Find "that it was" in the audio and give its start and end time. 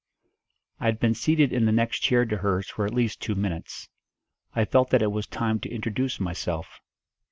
4.89-5.27